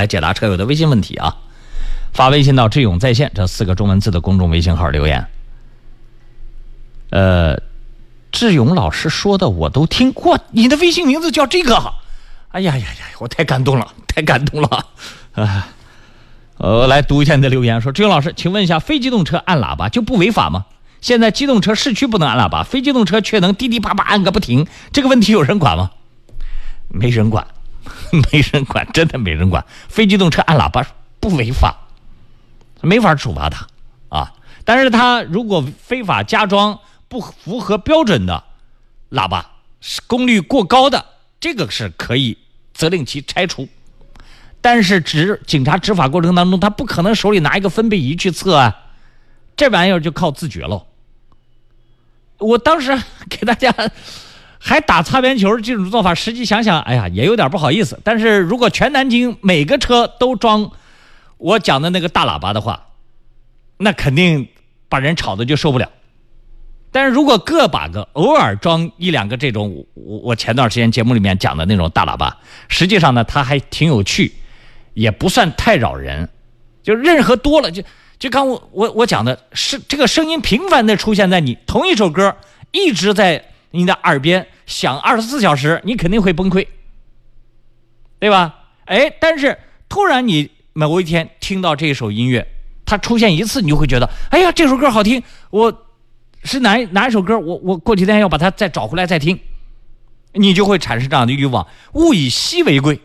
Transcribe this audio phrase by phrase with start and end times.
[0.00, 1.36] 来解答车友的微信问题啊！
[2.14, 5.26] 发微信到“智勇在线”这四个中文字的公众微信号留言。
[7.10, 7.60] 呃，
[8.32, 11.92] 智勇老师说的我都听过，你的微信名字叫这个？
[12.48, 13.06] 哎呀呀呀！
[13.18, 14.86] 我太感动了， 太感动了！
[15.34, 15.68] 啊，
[16.56, 20.64] 我来读一下你的留言，说智勇老师，请问一下，非机动车按喇叭就不违法吗？
[21.02, 25.90] 现在机动车市区不能按喇叭，非机动车却能滴滴叭叭按个不停，这个问题有人管吗？
[26.88, 27.46] 没人管，
[28.32, 29.64] 没人管，真的没人管。
[29.88, 30.86] 非机动车按喇叭
[31.18, 31.88] 不违法，
[32.80, 33.66] 没法处罚他
[34.08, 34.32] 啊。
[34.64, 36.78] 但是他如果非法加装
[37.08, 38.44] 不符合标准的
[39.10, 39.50] 喇叭，
[40.06, 41.04] 功率过高的，
[41.40, 42.38] 这个是可以
[42.72, 43.68] 责令其拆除。
[44.60, 48.76] 但是执警察执法过程当中，他不可能手里拿一个分贝仪去测啊，
[49.56, 50.86] 这玩意儿就靠自觉喽。
[52.38, 53.74] 我当时 给大家
[54.62, 57.98] 还打擦边球，这种做法，实际想想，哎呀，也有点不好意思。
[58.04, 60.70] 但是如果全南京每个车都装
[61.38, 62.88] 我讲的那个大喇叭的话，
[63.78, 64.48] 那肯定
[64.90, 65.90] 把人吵的就受不了。
[66.92, 72.36] 但是如果个把个偶尔装一两个这种，我我前段时间节目里面讲的那种大喇叭，
[72.68, 74.34] 实际上呢，它还挺有趣，
[74.92, 76.28] 也不算太扰人。
[76.82, 77.82] 就任何多了就。
[78.18, 82.36] 就刚我我我讲的是这个声音频繁的出现在你同一首歌
[82.70, 86.66] 一直在你的耳边想二十四小时，你肯定会崩溃，
[88.20, 88.54] 对吧？
[88.86, 92.46] 哎，但是突然你某一天听到这首音乐，
[92.86, 95.86] 它出现一次，你就会觉得，哎呀，这首歌好听，我
[96.44, 97.36] 是哪哪一首歌？
[97.36, 99.40] 我我过几天要把它再找回来再听，
[100.34, 101.66] 你就会产生这样的欲望。
[101.94, 103.00] 物以稀为贵，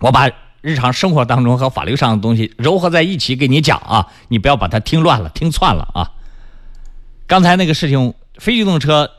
[0.00, 0.30] 我把。
[0.62, 6.10] 日常生活当中和法律上的东西糅合在一起给你讲啊，你不要把它听乱了、听串了啊。
[7.28, 9.10] 刚才那个事情，非机动车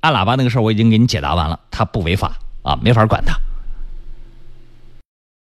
[0.00, 3.34] 按喇叭那个事儿，我已经给你解答完了，它不违法啊，没法管它。